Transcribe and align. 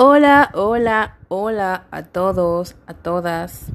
Hola, 0.00 0.52
hola, 0.54 1.16
hola 1.26 1.86
a 1.90 2.04
todos, 2.04 2.76
a 2.86 2.94
todas. 2.94 3.72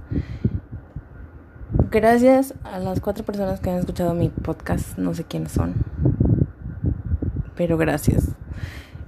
Gracias 1.91 2.53
a 2.63 2.79
las 2.79 3.01
cuatro 3.01 3.25
personas 3.25 3.59
que 3.59 3.69
han 3.69 3.79
escuchado 3.79 4.13
mi 4.13 4.29
podcast. 4.29 4.97
No 4.97 5.13
sé 5.13 5.25
quiénes 5.25 5.51
son, 5.51 5.73
pero 7.57 7.77
gracias. 7.77 8.29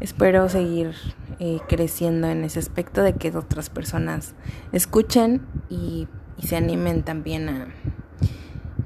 Espero 0.01 0.49
seguir 0.49 0.93
eh, 1.39 1.61
creciendo 1.69 2.27
en 2.27 2.43
ese 2.43 2.59
aspecto 2.59 3.01
de 3.01 3.13
que 3.13 3.29
otras 3.29 3.69
personas 3.69 4.33
escuchen 4.73 5.41
y, 5.69 6.09
se 6.43 6.57
animen 6.57 7.03
también 7.03 7.47
a, 7.47 7.67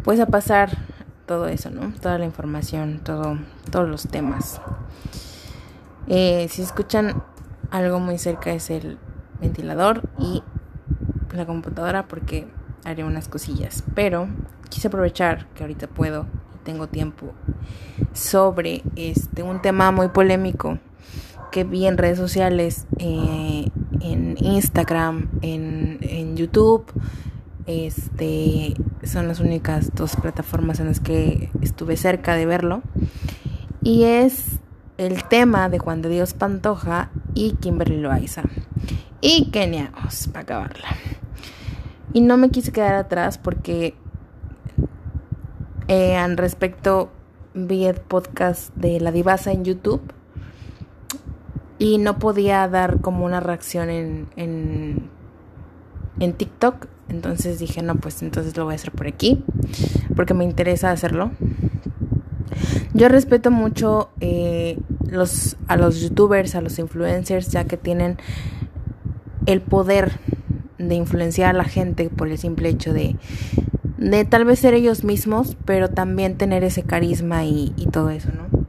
pues 0.03 0.19
a 0.19 0.27
pasar 0.27 0.69
todo 1.25 1.47
eso, 1.47 1.71
¿no? 1.71 1.91
Toda 1.99 2.19
la 2.19 2.25
información, 2.25 2.99
todo, 3.03 3.39
todos 3.71 3.89
los 3.89 4.07
temas. 4.07 4.61
Eh, 6.11 6.47
si 6.49 6.61
escuchan 6.61 7.23
algo 7.71 7.99
muy 7.99 8.17
cerca 8.17 8.51
es 8.51 8.69
el 8.69 8.97
ventilador 9.39 10.01
y 10.17 10.43
la 11.33 11.45
computadora 11.45 12.07
porque 12.07 12.47
haré 12.83 13.03
unas 13.03 13.27
cosillas. 13.27 13.83
Pero 13.95 14.27
quise 14.69 14.87
aprovechar 14.87 15.47
que 15.53 15.63
ahorita 15.63 15.87
puedo 15.87 16.25
y 16.55 16.63
tengo 16.63 16.87
tiempo 16.87 17.33
sobre 18.13 18.83
este 18.95 19.43
un 19.43 19.61
tema 19.61 19.91
muy 19.91 20.09
polémico 20.09 20.79
que 21.51 21.63
vi 21.63 21.87
en 21.87 21.97
redes 21.97 22.17
sociales, 22.17 22.85
eh, 22.99 23.67
en 24.01 24.37
Instagram, 24.39 25.29
en, 25.41 25.99
en 26.01 26.35
YouTube. 26.37 26.85
Este 27.65 28.73
son 29.03 29.27
las 29.27 29.39
únicas 29.39 29.91
dos 29.95 30.15
plataformas 30.15 30.79
en 30.79 30.87
las 30.87 30.99
que 30.99 31.49
estuve 31.61 31.97
cerca 31.97 32.35
de 32.35 32.45
verlo. 32.45 32.81
Y 33.81 34.03
es 34.03 34.59
el 34.99 35.23
tema 35.23 35.69
de 35.69 35.79
Juan 35.79 36.01
de 36.01 36.09
Dios 36.09 36.33
Pantoja 36.33 37.09
y 37.33 37.53
Kimberly 37.53 38.01
Loaiza. 38.01 38.43
Y 39.21 39.49
Kenia 39.49 39.91
para 40.33 40.41
acabarla. 40.41 40.89
Y 42.11 42.19
no 42.19 42.35
me 42.35 42.49
quise 42.49 42.73
quedar 42.73 42.95
atrás 42.95 43.37
porque 43.37 43.95
eh, 45.87 46.17
al 46.17 46.35
respecto 46.35 47.11
vi 47.53 47.85
el 47.85 47.95
podcast 47.95 48.75
de 48.75 48.99
La 48.99 49.13
Divasa 49.13 49.53
en 49.53 49.63
YouTube 49.63 50.01
y 51.77 51.97
no 51.97 52.19
podía 52.19 52.67
dar 52.67 52.99
como 52.99 53.25
una 53.25 53.39
reacción 53.39 53.89
en, 53.89 54.27
en, 54.35 55.09
en 56.19 56.33
TikTok. 56.33 56.87
Entonces 57.07 57.57
dije, 57.57 57.81
no, 57.81 57.95
pues 57.95 58.21
entonces 58.21 58.57
lo 58.57 58.65
voy 58.65 58.73
a 58.73 58.75
hacer 58.75 58.91
por 58.91 59.07
aquí 59.07 59.45
porque 60.13 60.33
me 60.33 60.43
interesa 60.43 60.91
hacerlo. 60.91 61.31
Yo 62.93 63.07
respeto 63.07 63.51
mucho 63.51 64.09
eh, 64.19 64.77
los, 65.09 65.57
a 65.67 65.77
los 65.77 66.01
youtubers, 66.01 66.55
a 66.55 66.61
los 66.61 66.79
influencers, 66.79 67.49
ya 67.49 67.65
que 67.65 67.77
tienen 67.77 68.17
el 69.45 69.61
poder 69.61 70.19
de 70.77 70.95
influenciar 70.95 71.51
a 71.51 71.57
la 71.57 71.65
gente 71.65 72.09
por 72.09 72.29
el 72.29 72.37
simple 72.37 72.69
hecho 72.69 72.93
de, 72.93 73.15
de 73.97 74.25
tal 74.25 74.45
vez 74.45 74.59
ser 74.59 74.73
ellos 74.73 75.03
mismos, 75.03 75.55
pero 75.65 75.89
también 75.89 76.37
tener 76.37 76.63
ese 76.63 76.83
carisma 76.83 77.45
y, 77.45 77.73
y 77.75 77.87
todo 77.87 78.09
eso, 78.09 78.29
¿no? 78.31 78.65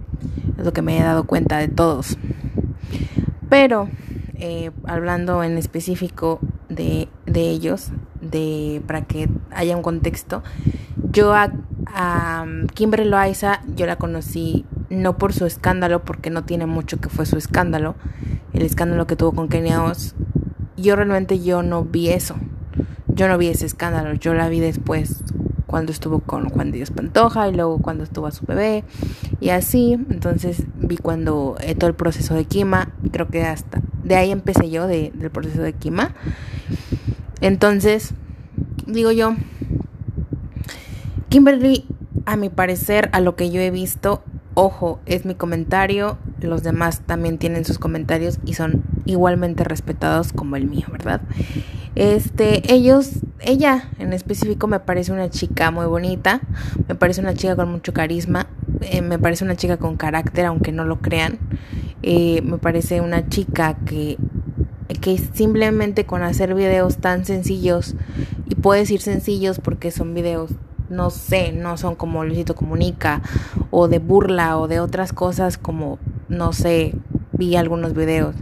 Es 0.59 0.65
lo 0.65 0.73
que 0.73 0.83
me 0.83 0.99
he 0.99 1.03
dado 1.03 1.25
cuenta 1.25 1.59
de 1.59 1.69
todos. 1.69 2.19
Pero, 3.49 3.89
eh, 4.35 4.71
hablando 4.85 5.43
en 5.43 5.57
específico 5.57 6.41
de, 6.69 7.09
de 7.27 7.49
ellos, 7.49 7.91
de, 8.21 8.83
para 8.87 9.03
que 9.03 9.29
haya 9.51 9.77
un 9.77 9.83
contexto, 9.83 10.43
yo 11.11 11.33
a, 11.33 11.53
a 11.95 12.47
Kimberly 12.75 13.09
Loaiza 13.09 13.61
yo 13.77 13.87
la 13.87 13.97
conocí 13.97 14.65
no 14.91 15.17
por 15.19 15.33
su 15.33 15.47
escándalo, 15.47 16.05
porque 16.05 16.31
no 16.31 16.45
tiene 16.45 16.67
mucho 16.67 17.01
que 17.01 17.09
fue 17.09 17.27
su 17.27 17.37
escándalo, 17.37 17.95
el 18.53 18.63
escándalo 18.63 19.07
que 19.07 19.17
tuvo 19.17 19.33
con 19.33 19.49
Kenia 19.49 19.83
Oz. 19.85 20.15
Yo 20.77 20.97
realmente 20.97 21.41
yo 21.41 21.63
no 21.63 21.85
vi 21.85 22.11
eso. 22.11 22.37
Yo 23.07 23.29
no 23.29 23.39
vi 23.39 23.49
ese 23.49 23.67
escándalo, 23.67 24.15
yo 24.15 24.35
la 24.35 24.49
vi 24.49 24.61
después 24.61 25.23
cuando 25.67 25.93
estuvo 25.93 26.19
con 26.19 26.49
Juan 26.49 26.73
Dios 26.73 26.91
Pantoja 26.91 27.49
y 27.49 27.55
luego 27.55 27.79
cuando 27.79 28.03
estuvo 28.03 28.27
a 28.27 28.33
su 28.33 28.45
bebé 28.45 28.83
y 29.41 29.51
así, 29.51 29.93
entonces 29.93 30.65
vi 30.77 30.97
cuando 30.97 31.57
eh, 31.61 31.77
todo 31.77 31.89
el 31.89 31.95
proceso 31.95 32.35
de 32.35 32.45
Kima, 32.45 32.91
creo 33.13 33.29
que 33.29 33.45
hasta 33.45 33.81
de 34.03 34.17
ahí 34.17 34.33
empecé 34.33 34.69
yo 34.71 34.89
de, 34.89 35.13
del 35.15 35.31
proceso 35.31 35.63
de 35.63 35.73
Kima. 35.73 36.15
Entonces, 37.41 38.15
digo 38.87 39.13
yo, 39.13 39.37
Kimberly, 41.31 41.87
a 42.27 42.35
mi 42.35 42.49
parecer, 42.49 43.09
a 43.13 43.21
lo 43.21 43.37
que 43.37 43.51
yo 43.51 43.61
he 43.61 43.71
visto, 43.71 44.25
ojo, 44.55 44.99
es 45.07 45.25
mi 45.25 45.37
comentario, 45.37 46.19
los 46.41 46.65
demás 46.65 47.03
también 47.07 47.39
tienen 47.39 47.65
sus 47.65 47.79
comentarios 47.79 48.41
y 48.45 48.55
son 48.55 48.83
igualmente 49.07 49.63
respetados 49.63 50.33
como 50.33 50.57
el 50.57 50.67
mío, 50.67 50.89
¿verdad? 50.91 51.21
Este, 51.95 52.75
ellos, 52.75 53.21
ella 53.39 53.91
en 54.01 54.13
específico 54.13 54.67
me 54.67 54.81
parece 54.81 55.13
una 55.13 55.31
chica 55.31 55.71
muy 55.71 55.87
bonita, 55.87 56.41
me 56.89 56.97
parece 56.97 57.21
una 57.21 57.35
chica 57.35 57.55
con 57.55 57.71
mucho 57.71 57.93
carisma, 57.93 58.49
eh, 58.81 59.01
me 59.01 59.21
parece 59.21 59.45
una 59.45 59.55
chica 59.55 59.77
con 59.77 59.97
carácter, 59.97 60.47
aunque 60.47 60.73
no 60.73 60.85
lo 60.85 61.01
crean, 61.01 61.39
eh, 62.03 62.43
me 62.43 62.59
parece 62.59 63.01
una 63.01 63.29
chica 63.29 63.77
que 63.87 64.19
que 65.01 65.19
simplemente 65.19 66.05
con 66.05 66.25
hacer 66.25 66.55
videos 66.55 66.97
tan 66.97 67.25
sencillos 67.25 67.95
y 68.49 68.57
puedo 68.57 68.79
decir 68.79 69.01
sencillos 69.01 69.61
porque 69.61 69.93
son 69.93 70.15
videos 70.15 70.51
no 70.91 71.11
sé, 71.11 71.53
no 71.53 71.77
son 71.77 71.95
como 71.95 72.25
Luisito 72.25 72.55
Comunica 72.55 73.23
o 73.71 73.89
de 73.89 73.99
burla 73.99 74.59
o 74.59 74.69
de 74.69 74.81
otras 74.81 75.13
cosas 75.13 75.57
como, 75.57 75.99
no 76.29 76.53
sé, 76.53 76.95
vi 77.33 77.57
algunos 77.57 77.95
videos. 77.95 78.35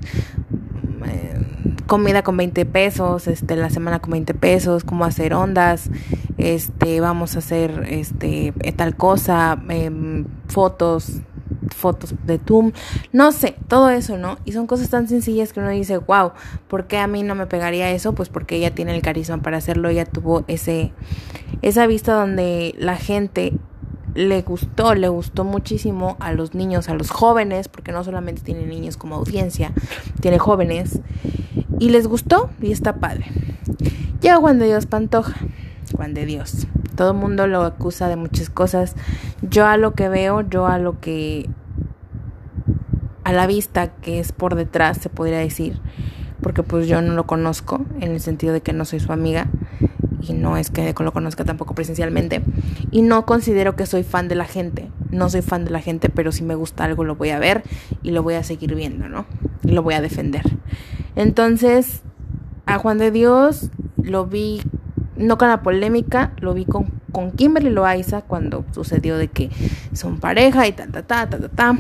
Eh, 1.07 1.39
comida 1.87 2.23
con 2.23 2.37
20 2.37 2.67
pesos, 2.67 3.29
este, 3.29 3.57
la 3.57 3.71
semana 3.71 4.01
con 4.01 4.11
20 4.13 4.35
pesos, 4.35 4.85
cómo 4.85 5.05
hacer 5.05 5.35
ondas, 5.35 5.91
este, 6.37 7.01
vamos 7.01 7.37
a 7.37 7.39
hacer, 7.39 7.87
este, 7.89 8.53
tal 8.77 8.97
cosa, 8.97 9.63
eh, 9.71 10.25
fotos, 10.49 11.23
fotos 11.75 12.15
de 12.25 12.39
Tum, 12.39 12.73
no 13.13 13.33
sé, 13.33 13.57
todo 13.69 13.91
eso, 13.91 14.17
¿no? 14.19 14.39
Y 14.45 14.53
son 14.53 14.67
cosas 14.67 14.91
tan 14.91 15.09
sencillas 15.09 15.53
que 15.53 15.61
uno 15.61 15.71
dice, 15.71 15.99
wow, 15.99 16.33
¿por 16.69 16.87
qué 16.87 16.99
a 16.99 17.07
mí 17.07 17.23
no 17.23 17.35
me 17.35 17.47
pegaría 17.47 17.91
eso? 17.91 18.15
Pues 18.15 18.29
porque 18.29 18.57
ella 18.57 18.75
tiene 18.75 18.95
el 18.95 19.03
carisma 19.03 19.39
para 19.39 19.57
hacerlo, 19.57 19.89
ella 19.89 20.05
tuvo 20.05 20.45
ese, 20.49 20.93
esa 21.63 21.87
vista 21.87 22.15
donde 22.15 22.75
la 22.79 22.97
gente 22.97 23.53
le 24.15 24.43
gustó, 24.43 24.95
le 24.95 25.09
gustó 25.09 25.45
muchísimo 25.45 26.17
a 26.21 26.33
los 26.33 26.55
niños, 26.55 26.89
a 26.89 26.95
los 26.95 27.11
jóvenes, 27.11 27.69
porque 27.69 27.93
no 27.93 28.03
solamente 28.03 28.43
tiene 28.43 28.67
niños 28.67 28.97
como 28.97 29.17
audiencia, 29.17 29.73
tiene 30.21 30.39
jóvenes, 30.39 31.01
y 31.79 31.91
les 31.91 32.07
gustó 32.07 32.51
y 32.61 32.73
está 32.73 32.97
padre. 32.97 33.27
Ya 34.21 34.37
Juan 34.37 34.59
de 34.59 34.67
Dios 34.67 34.87
Pantoja, 34.87 35.37
Juan 35.95 36.15
de 36.15 36.27
Dios. 36.27 36.67
Todo 36.97 37.13
el 37.13 37.17
mundo 37.17 37.47
lo 37.47 37.63
acusa 37.63 38.09
de 38.09 38.17
muchas 38.17 38.51
cosas. 38.51 38.97
Yo 39.43 39.67
a 39.67 39.77
lo 39.77 39.95
que 39.95 40.09
veo, 40.09 40.41
yo 40.41 40.67
a 40.67 40.79
lo 40.79 40.99
que 40.99 41.49
a 43.23 43.33
la 43.33 43.47
vista 43.47 43.93
que 43.93 44.19
es 44.19 44.33
por 44.33 44.57
detrás, 44.57 44.99
se 44.99 45.11
podría 45.11 45.39
decir, 45.39 45.81
porque 46.43 46.63
pues 46.63 46.89
yo 46.89 47.03
no 47.03 47.13
lo 47.13 47.27
conozco 47.27 47.85
en 48.01 48.13
el 48.13 48.21
sentido 48.21 48.53
de 48.53 48.63
que 48.63 48.73
no 48.73 48.85
soy 48.85 49.01
su 49.01 49.13
amiga 49.13 49.49
y 50.21 50.33
no 50.33 50.57
es 50.57 50.71
que 50.71 50.95
lo 50.99 51.13
conozca 51.13 51.45
tampoco 51.45 51.75
presencialmente 51.75 52.43
y 52.91 53.03
no 53.03 53.27
considero 53.27 53.77
que 53.77 53.87
soy 53.87 54.03
fan 54.03 54.29
de 54.29 54.35
la 54.35 54.45
gente, 54.45 54.91
no 55.11 55.29
soy 55.29 55.43
fan 55.43 55.65
de 55.65 55.71
la 55.71 55.81
gente, 55.81 56.09
pero 56.09 56.33
si 56.33 56.43
me 56.43 56.55
gusta 56.55 56.85
algo 56.85 57.05
lo 57.05 57.17
voy 57.17 57.31
a 57.31 57.39
ver 57.39 57.63
y 58.03 58.11
lo 58.11 58.23
voy 58.23 58.35
a 58.35 58.43
seguir 58.43 58.75
viendo, 58.75 59.09
¿no? 59.09 59.27
Y 59.65 59.73
lo 59.73 59.83
voy 59.83 59.95
a 59.95 60.01
defender. 60.01 60.43
Entonces, 61.17 62.03
a 62.67 62.79
Juan 62.79 62.99
de 62.99 63.11
Dios 63.11 63.71
lo 63.97 64.27
vi 64.27 64.63
no 65.17 65.37
con 65.37 65.49
la 65.49 65.63
polémica, 65.63 66.33
lo 66.39 66.55
vi 66.55 66.65
con, 66.65 66.87
con 67.13 67.33
Kimberly 67.33 67.71
Loaiza 67.71 68.23
cuando 68.23 68.65
sucedió 68.73 69.19
de 69.19 69.29
que 69.29 69.51
son 69.93 70.21
pareja 70.21 70.67
y 70.67 70.73
ta, 70.73 70.87
ta, 70.87 71.03
ta, 71.03 71.29
ta, 71.29 71.39
ta, 71.39 71.49
ta. 71.49 71.79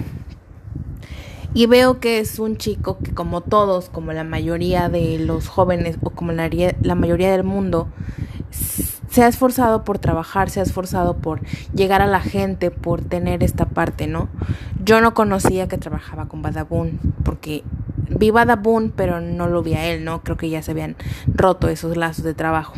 Y 1.55 1.67
veo 1.67 1.99
que 1.99 2.19
es 2.19 2.39
un 2.39 2.57
chico 2.57 2.99
que 2.99 3.15
como 3.15 3.41
todos, 3.41 3.89
como 3.89 4.13
la 4.13 4.25
mayoría 4.25 4.89
de 4.89 5.19
los 5.19 5.49
jóvenes 5.49 5.99
o 6.03 6.11
como 6.11 6.33
la, 6.33 6.51
la 6.83 6.95
mayoría 6.95 7.33
del 7.33 7.45
mundo, 7.45 7.89
se 8.51 9.23
ha 9.23 9.29
esforzado 9.29 9.85
por 9.85 9.99
trabajar, 9.99 10.51
se 10.51 10.61
ha 10.61 10.63
esforzado 10.63 11.17
por 11.17 11.41
llegar 11.75 12.03
a 12.03 12.07
la 12.07 12.21
gente, 12.21 12.71
por 12.71 13.03
tener 13.03 13.43
esta 13.43 13.67
parte, 13.67 14.07
¿no? 14.07 14.29
Yo 14.85 15.01
no 15.01 15.15
conocía 15.15 15.69
que 15.69 15.79
trabajaba 15.79 16.27
con 16.27 16.43
Badabun, 16.43 16.99
porque 17.25 17.65
vi 18.09 18.31
Badabun, 18.31 18.93
pero 18.95 19.21
no 19.21 19.49
lo 19.49 19.63
vi 19.63 19.75
a 19.75 19.87
él, 19.87 20.05
¿no? 20.05 20.23
Creo 20.23 20.37
que 20.37 20.51
ya 20.51 20.63
se 20.63 20.73
habían 20.73 20.97
roto 21.27 21.69
esos 21.69 21.97
lazos 21.97 22.25
de 22.25 22.35
trabajo. 22.35 22.75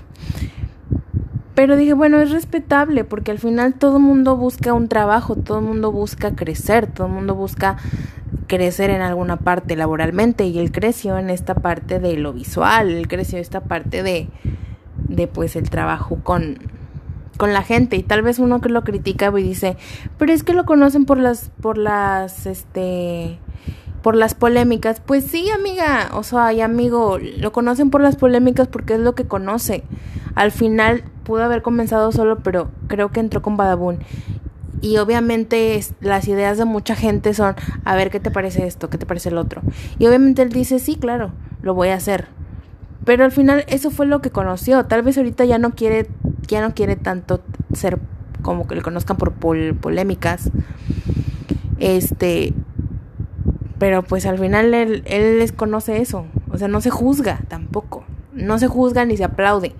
Pero 1.54 1.76
dije, 1.76 1.92
bueno, 1.92 2.20
es 2.20 2.30
respetable 2.30 3.04
porque 3.04 3.32
al 3.32 3.38
final 3.38 3.74
todo 3.74 3.96
el 3.96 4.02
mundo 4.02 4.36
busca 4.36 4.72
un 4.72 4.88
trabajo, 4.88 5.36
todo 5.36 5.58
el 5.58 5.64
mundo 5.64 5.92
busca 5.92 6.34
crecer, 6.34 6.86
todo 6.86 7.08
el 7.08 7.12
mundo 7.12 7.34
busca 7.34 7.76
crecer 8.46 8.90
en 8.90 9.02
alguna 9.02 9.36
parte 9.36 9.76
laboralmente 9.76 10.46
y 10.46 10.58
él 10.58 10.72
creció 10.72 11.18
en 11.18 11.28
esta 11.28 11.54
parte 11.54 12.00
de 12.00 12.16
lo 12.16 12.32
visual, 12.32 12.90
él 12.90 13.08
creció 13.08 13.36
en 13.36 13.42
esta 13.42 13.60
parte 13.60 14.02
de, 14.02 14.28
de 15.08 15.26
pues 15.26 15.56
el 15.56 15.70
trabajo 15.70 16.18
con, 16.22 16.58
con 17.36 17.52
la 17.52 17.62
gente 17.62 17.96
y 17.96 18.02
tal 18.02 18.22
vez 18.22 18.38
uno 18.38 18.60
que 18.60 18.68
lo 18.68 18.84
critica 18.84 19.32
y 19.36 19.42
dice, 19.42 19.76
pero 20.18 20.32
es 20.32 20.42
que 20.42 20.52
lo 20.52 20.64
conocen 20.64 21.04
por 21.04 21.18
las, 21.18 21.50
por 21.60 21.78
las, 21.78 22.46
este, 22.46 23.38
por 24.02 24.16
las 24.16 24.34
polémicas. 24.34 25.00
Pues 25.00 25.24
sí, 25.24 25.48
amiga, 25.50 26.10
o 26.12 26.22
sea, 26.22 26.52
y 26.52 26.60
amigo, 26.60 27.18
lo 27.18 27.52
conocen 27.52 27.90
por 27.90 28.00
las 28.00 28.16
polémicas 28.16 28.68
porque 28.68 28.94
es 28.94 29.00
lo 29.00 29.14
que 29.14 29.24
conoce. 29.24 29.84
Al 30.34 30.52
final 30.52 31.04
pudo 31.24 31.44
haber 31.44 31.62
comenzado 31.62 32.12
solo, 32.12 32.38
pero 32.38 32.70
creo 32.88 33.10
que 33.10 33.20
entró 33.20 33.42
con 33.42 33.56
Badabun. 33.56 33.98
Y 34.82 34.96
obviamente 34.96 35.82
las 36.00 36.26
ideas 36.26 36.56
de 36.56 36.64
mucha 36.64 36.94
gente 36.94 37.34
son, 37.34 37.54
a 37.84 37.96
ver, 37.96 38.10
¿qué 38.10 38.20
te 38.20 38.30
parece 38.30 38.66
esto? 38.66 38.88
¿Qué 38.88 38.96
te 38.96 39.04
parece 39.04 39.28
el 39.28 39.38
otro? 39.38 39.62
Y 39.98 40.06
obviamente 40.06 40.42
él 40.42 40.50
dice, 40.50 40.78
sí, 40.78 40.96
claro, 40.96 41.32
lo 41.62 41.74
voy 41.74 41.88
a 41.88 41.96
hacer. 41.96 42.28
Pero 43.04 43.24
al 43.24 43.32
final 43.32 43.64
eso 43.68 43.90
fue 43.90 44.06
lo 44.06 44.20
que 44.20 44.30
conoció. 44.30 44.84
Tal 44.86 45.02
vez 45.02 45.16
ahorita 45.16 45.44
ya 45.44 45.58
no 45.58 45.70
quiere, 45.70 46.08
ya 46.46 46.60
no 46.60 46.74
quiere 46.74 46.96
tanto 46.96 47.40
ser 47.72 47.98
como 48.42 48.66
que 48.66 48.74
le 48.74 48.82
conozcan 48.82 49.16
por 49.16 49.32
polémicas. 49.32 50.50
Este, 51.78 52.52
pero 53.78 54.02
pues 54.02 54.26
al 54.26 54.38
final 54.38 54.74
él, 54.74 55.02
él 55.06 55.38
les 55.38 55.52
conoce 55.52 56.00
eso. 56.00 56.26
O 56.50 56.58
sea, 56.58 56.68
no 56.68 56.80
se 56.80 56.90
juzga 56.90 57.40
tampoco. 57.48 58.04
No 58.34 58.58
se 58.58 58.66
juzga 58.66 59.04
ni 59.04 59.16
se 59.16 59.24
aplaude. 59.24 59.74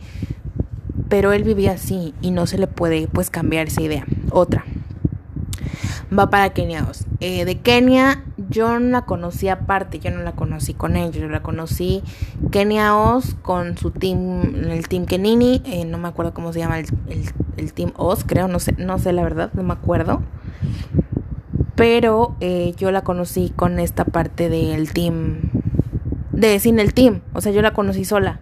Pero 1.08 1.32
él 1.32 1.44
vivía 1.44 1.72
así 1.72 2.14
y 2.22 2.30
no 2.30 2.46
se 2.46 2.56
le 2.56 2.66
puede 2.66 3.08
pues 3.08 3.30
cambiar 3.30 3.66
esa 3.66 3.82
idea. 3.82 4.06
Otra. 4.30 4.64
Va 6.16 6.30
para 6.30 6.50
Kenia 6.50 6.86
eh, 7.20 7.44
de 7.44 7.58
Kenia 7.58 8.24
yo 8.50 8.78
no 8.78 8.90
la 8.90 9.02
conocí 9.02 9.48
aparte, 9.48 10.00
yo 10.00 10.10
no 10.10 10.22
la 10.22 10.32
conocí 10.32 10.74
con 10.74 10.96
ellos, 10.96 11.16
yo 11.16 11.28
la 11.28 11.42
conocí 11.42 12.02
Kenia 12.50 12.96
Oz 12.96 13.36
con 13.42 13.78
su 13.78 13.92
team, 13.92 14.70
el 14.70 14.88
team 14.88 15.06
Kenini, 15.06 15.62
eh, 15.64 15.84
no 15.84 15.98
me 15.98 16.08
acuerdo 16.08 16.34
cómo 16.34 16.52
se 16.52 16.58
llama 16.58 16.80
el, 16.80 16.86
el, 17.56 17.72
team 17.72 17.92
Oz, 17.96 18.24
creo, 18.24 18.48
no 18.48 18.58
sé, 18.58 18.74
no 18.76 18.98
sé 18.98 19.12
la 19.12 19.22
verdad, 19.22 19.50
no 19.54 19.62
me 19.62 19.72
acuerdo. 19.72 20.22
Pero 21.76 22.36
eh, 22.40 22.74
yo 22.76 22.90
la 22.90 23.02
conocí 23.02 23.52
con 23.54 23.78
esta 23.78 24.04
parte 24.04 24.48
del 24.48 24.92
team, 24.92 25.50
de 26.32 26.58
sin 26.58 26.80
el 26.80 26.92
team, 26.92 27.20
o 27.32 27.40
sea, 27.40 27.52
yo 27.52 27.62
la 27.62 27.72
conocí 27.72 28.04
sola, 28.04 28.40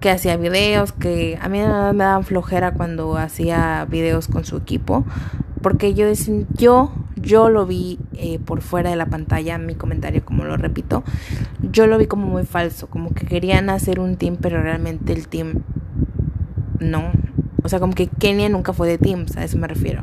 que 0.00 0.10
hacía 0.10 0.36
videos, 0.36 0.92
que 0.92 1.38
a 1.40 1.48
mí 1.48 1.58
me 1.58 1.64
daban 2.04 2.24
flojera 2.24 2.72
cuando 2.72 3.16
hacía 3.16 3.86
videos 3.88 4.26
con 4.26 4.44
su 4.44 4.56
equipo, 4.56 5.06
porque 5.62 5.94
yo, 5.94 6.06
yo, 6.54 6.92
yo 7.22 7.48
lo 7.48 7.66
vi 7.66 7.98
eh, 8.14 8.38
por 8.38 8.60
fuera 8.60 8.90
de 8.90 8.96
la 8.96 9.06
pantalla, 9.06 9.58
mi 9.58 9.74
comentario, 9.74 10.24
como 10.24 10.44
lo 10.44 10.56
repito, 10.56 11.04
yo 11.70 11.86
lo 11.86 11.98
vi 11.98 12.06
como 12.06 12.26
muy 12.26 12.44
falso, 12.44 12.88
como 12.88 13.14
que 13.14 13.26
querían 13.26 13.70
hacer 13.70 14.00
un 14.00 14.16
team, 14.16 14.36
pero 14.40 14.62
realmente 14.62 15.12
el 15.12 15.28
team 15.28 15.62
no. 16.80 17.12
O 17.62 17.68
sea, 17.68 17.78
como 17.78 17.94
que 17.94 18.08
Kenia 18.08 18.48
nunca 18.48 18.72
fue 18.72 18.88
de 18.88 18.98
teams, 18.98 19.36
a 19.36 19.44
eso 19.44 19.56
me 19.56 19.68
refiero. 19.68 20.02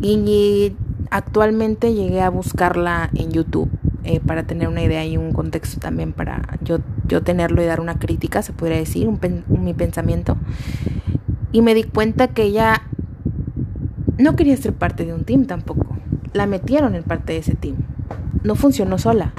Y 0.00 0.74
Actualmente 1.14 1.94
llegué 1.94 2.22
a 2.22 2.28
buscarla 2.28 3.08
en 3.14 3.30
YouTube 3.30 3.70
eh, 4.02 4.18
para 4.18 4.42
tener 4.42 4.66
una 4.66 4.82
idea 4.82 5.06
y 5.06 5.16
un 5.16 5.32
contexto 5.32 5.78
también 5.78 6.12
para 6.12 6.58
yo, 6.60 6.78
yo 7.06 7.22
tenerlo 7.22 7.62
y 7.62 7.66
dar 7.66 7.78
una 7.78 8.00
crítica, 8.00 8.42
se 8.42 8.52
podría 8.52 8.78
decir, 8.78 9.06
un 9.06 9.20
mi 9.62 9.74
pensamiento. 9.74 10.36
Y 11.52 11.62
me 11.62 11.72
di 11.72 11.84
cuenta 11.84 12.26
que 12.26 12.42
ella 12.42 12.82
no 14.18 14.34
quería 14.34 14.56
ser 14.56 14.72
parte 14.72 15.04
de 15.04 15.14
un 15.14 15.22
team 15.22 15.44
tampoco. 15.44 15.86
La 16.34 16.46
metieron 16.46 16.94
en 16.94 17.02
parte 17.02 17.32
de 17.32 17.38
ese 17.38 17.54
team. 17.54 17.76
No 18.42 18.54
funcionó 18.56 18.98
sola. 18.98 19.32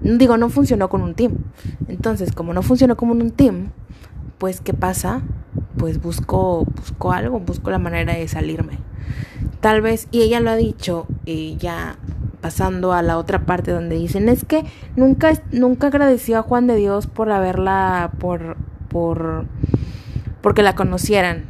Digo, 0.00 0.38
no 0.38 0.48
funcionó 0.48 0.88
con 0.88 1.02
un 1.02 1.14
team. 1.14 1.34
Entonces, 1.88 2.32
como 2.32 2.54
no 2.54 2.62
funcionó 2.62 2.96
como 2.96 3.12
un 3.12 3.30
team, 3.32 3.72
pues 4.38 4.62
¿qué 4.62 4.72
pasa? 4.72 5.20
Pues 5.76 6.00
busco, 6.00 6.64
busco 6.64 7.12
algo, 7.12 7.38
busco 7.40 7.70
la 7.70 7.78
manera 7.78 8.14
de 8.14 8.26
salirme. 8.26 8.78
Tal 9.60 9.82
vez, 9.82 10.08
y 10.10 10.22
ella 10.22 10.40
lo 10.40 10.50
ha 10.50 10.56
dicho, 10.56 11.06
y 11.26 11.56
ya 11.58 11.96
pasando 12.40 12.94
a 12.94 13.02
la 13.02 13.18
otra 13.18 13.44
parte 13.44 13.70
donde 13.70 13.96
dicen, 13.96 14.30
es 14.30 14.44
que 14.44 14.64
nunca, 14.96 15.32
nunca 15.52 15.88
agradeció 15.88 16.38
a 16.38 16.42
Juan 16.42 16.66
de 16.66 16.76
Dios 16.76 17.06
por 17.06 17.30
haberla, 17.30 18.12
por, 18.18 18.56
por, 18.88 19.44
porque 20.40 20.62
la 20.62 20.74
conocieran. 20.74 21.44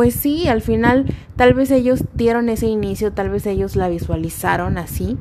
Pues 0.00 0.14
sí, 0.14 0.48
al 0.48 0.62
final 0.62 1.04
tal 1.36 1.52
vez 1.52 1.70
ellos 1.70 2.04
dieron 2.14 2.48
ese 2.48 2.66
inicio, 2.66 3.12
tal 3.12 3.28
vez 3.28 3.44
ellos 3.44 3.76
la 3.76 3.90
visualizaron 3.90 4.78
así, 4.78 5.18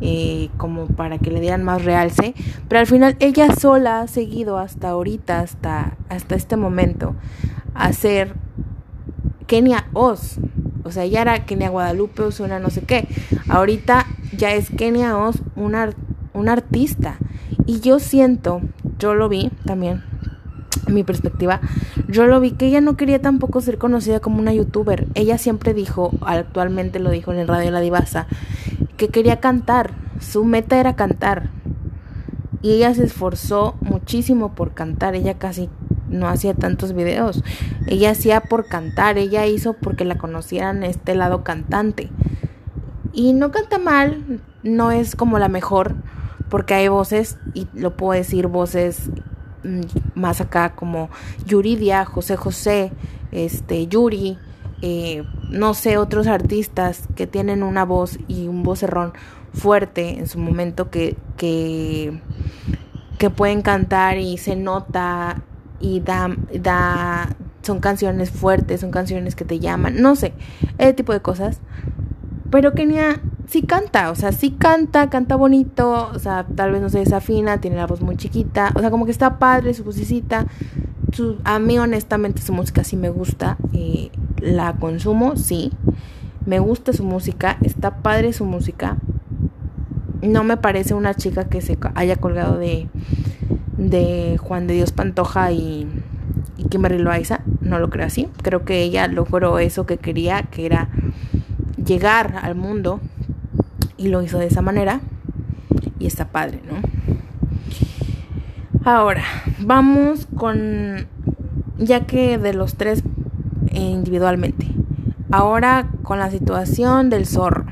eh, 0.00 0.48
como 0.56 0.88
para 0.88 1.18
que 1.18 1.30
le 1.30 1.38
dieran 1.38 1.62
más 1.62 1.84
realce, 1.84 2.34
pero 2.68 2.80
al 2.80 2.88
final 2.88 3.16
ella 3.20 3.54
sola 3.54 4.00
ha 4.00 4.08
seguido 4.08 4.58
hasta 4.58 4.88
ahorita, 4.88 5.38
hasta, 5.38 5.96
hasta 6.08 6.34
este 6.34 6.56
momento, 6.56 7.14
a 7.72 7.92
ser 7.92 8.34
Kenia 9.46 9.86
Oz. 9.92 10.40
O 10.82 10.90
sea, 10.90 11.06
ya 11.06 11.22
era 11.22 11.46
Kenia 11.46 11.68
Guadalupe 11.68 12.22
o 12.24 12.30
una 12.40 12.58
no 12.58 12.70
sé 12.70 12.80
qué. 12.80 13.06
Ahorita 13.48 14.06
ya 14.36 14.52
es 14.54 14.70
Kenia 14.70 15.16
Oz, 15.18 15.36
una, 15.54 15.90
un 16.34 16.48
artista. 16.48 17.18
Y 17.64 17.78
yo 17.78 18.00
siento, 18.00 18.60
yo 18.98 19.14
lo 19.14 19.28
vi 19.28 19.52
también, 19.64 20.02
mi 20.90 21.04
perspectiva, 21.04 21.60
yo 22.08 22.26
lo 22.26 22.40
vi 22.40 22.52
que 22.52 22.66
ella 22.66 22.80
no 22.80 22.96
quería 22.96 23.20
tampoco 23.20 23.60
ser 23.60 23.78
conocida 23.78 24.20
como 24.20 24.38
una 24.38 24.52
youtuber. 24.52 25.06
Ella 25.14 25.38
siempre 25.38 25.74
dijo, 25.74 26.12
actualmente 26.22 26.98
lo 26.98 27.10
dijo 27.10 27.32
en 27.32 27.38
el 27.38 27.48
radio 27.48 27.70
La 27.70 27.80
Divasa, 27.80 28.26
que 28.96 29.08
quería 29.08 29.40
cantar. 29.40 29.92
Su 30.20 30.44
meta 30.44 30.78
era 30.78 30.96
cantar. 30.96 31.50
Y 32.62 32.72
ella 32.72 32.94
se 32.94 33.04
esforzó 33.04 33.76
muchísimo 33.80 34.54
por 34.54 34.74
cantar. 34.74 35.14
Ella 35.14 35.38
casi 35.38 35.70
no 36.10 36.28
hacía 36.28 36.54
tantos 36.54 36.92
videos. 36.92 37.42
Ella 37.86 38.10
hacía 38.10 38.42
por 38.42 38.66
cantar, 38.66 39.16
ella 39.16 39.46
hizo 39.46 39.72
porque 39.74 40.04
la 40.04 40.18
conocieran 40.18 40.82
este 40.82 41.14
lado 41.14 41.42
cantante. 41.42 42.10
Y 43.12 43.32
no 43.32 43.50
canta 43.50 43.78
mal, 43.78 44.40
no 44.62 44.90
es 44.90 45.16
como 45.16 45.38
la 45.38 45.48
mejor, 45.48 45.96
porque 46.48 46.74
hay 46.74 46.88
voces, 46.88 47.38
y 47.54 47.66
lo 47.74 47.96
puedo 47.96 48.12
decir, 48.12 48.46
voces 48.46 49.10
más 50.14 50.40
acá 50.40 50.74
como 50.74 51.10
Yuridia, 51.46 52.04
José 52.04 52.36
José, 52.36 52.92
este, 53.32 53.86
Yuri, 53.86 54.38
eh, 54.82 55.24
no 55.50 55.74
sé, 55.74 55.98
otros 55.98 56.26
artistas 56.26 57.02
que 57.16 57.26
tienen 57.26 57.62
una 57.62 57.84
voz 57.84 58.18
y 58.28 58.48
un 58.48 58.62
vocerrón 58.62 59.12
fuerte 59.52 60.18
en 60.18 60.26
su 60.26 60.38
momento 60.38 60.90
que, 60.90 61.16
que, 61.36 62.20
que 63.18 63.30
pueden 63.30 63.62
cantar 63.62 64.18
y 64.18 64.38
se 64.38 64.56
nota 64.56 65.42
y 65.80 66.00
da, 66.00 66.30
da, 66.54 67.36
son 67.62 67.80
canciones 67.80 68.30
fuertes, 68.30 68.80
son 68.80 68.90
canciones 68.90 69.34
que 69.34 69.44
te 69.44 69.58
llaman, 69.58 70.00
no 70.00 70.16
sé, 70.16 70.32
ese 70.78 70.94
tipo 70.94 71.12
de 71.12 71.20
cosas. 71.20 71.60
Pero 72.50 72.72
Kenia 72.72 73.20
sí 73.50 73.62
canta, 73.62 74.10
o 74.10 74.14
sea, 74.14 74.30
sí 74.30 74.52
canta, 74.52 75.10
canta 75.10 75.34
bonito, 75.34 76.08
o 76.14 76.18
sea, 76.20 76.46
tal 76.54 76.70
vez 76.70 76.80
no 76.80 76.88
se 76.88 77.00
desafina, 77.00 77.60
tiene 77.60 77.76
la 77.76 77.86
voz 77.86 78.00
muy 78.00 78.16
chiquita, 78.16 78.72
o 78.76 78.80
sea, 78.80 78.90
como 78.90 79.06
que 79.06 79.10
está 79.10 79.38
padre 79.38 79.74
su 79.74 79.84
vocecita. 79.84 80.46
Su, 81.12 81.38
a 81.42 81.58
mí 81.58 81.76
honestamente 81.76 82.40
su 82.40 82.52
música 82.52 82.84
sí 82.84 82.96
me 82.96 83.10
gusta, 83.10 83.58
la 84.38 84.74
consumo, 84.74 85.36
sí. 85.36 85.72
Me 86.46 86.60
gusta 86.60 86.92
su 86.92 87.04
música, 87.04 87.58
está 87.62 87.96
padre 87.96 88.32
su 88.32 88.44
música. 88.44 88.96
No 90.22 90.44
me 90.44 90.56
parece 90.56 90.94
una 90.94 91.14
chica 91.14 91.48
que 91.48 91.60
se 91.60 91.76
haya 91.96 92.16
colgado 92.16 92.56
de 92.56 92.88
de 93.76 94.36
Juan 94.38 94.66
de 94.66 94.74
Dios 94.74 94.92
Pantoja 94.92 95.50
y 95.50 95.88
Kimberly 96.68 96.98
Loaiza. 96.98 97.40
No 97.60 97.78
lo 97.78 97.90
creo 97.90 98.06
así. 98.06 98.28
Creo 98.42 98.64
que 98.64 98.82
ella 98.82 99.08
logró 99.08 99.58
eso 99.58 99.86
que 99.86 99.96
quería, 99.96 100.42
que 100.42 100.66
era 100.66 100.88
llegar 101.84 102.38
al 102.42 102.54
mundo 102.54 103.00
y 104.00 104.08
lo 104.08 104.22
hizo 104.22 104.38
de 104.38 104.46
esa 104.46 104.62
manera 104.62 105.00
y 105.98 106.06
está 106.06 106.28
padre, 106.28 106.60
¿no? 106.66 106.80
Ahora, 108.82 109.22
vamos 109.60 110.26
con, 110.34 111.06
ya 111.78 112.06
que 112.06 112.38
de 112.38 112.54
los 112.54 112.76
tres 112.76 113.04
individualmente, 113.72 114.66
ahora 115.30 115.90
con 116.02 116.18
la 116.18 116.30
situación 116.30 117.10
del 117.10 117.26
zorro. 117.26 117.66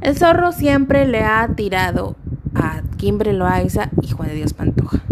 El 0.00 0.16
zorro 0.16 0.50
siempre 0.50 1.06
le 1.06 1.20
ha 1.20 1.48
tirado 1.54 2.16
a 2.56 2.82
Kimberly 2.96 3.36
Loaiza 3.36 3.90
y 4.02 4.08
Juan 4.08 4.30
de 4.30 4.34
Dios 4.34 4.54
Pantoja. 4.54 5.02